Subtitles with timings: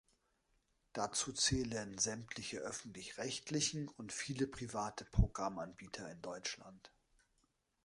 [0.93, 6.91] Dazu zählen sämtliche öffentlich-rechtlichen und viele private Programmanbieter in Deutschland.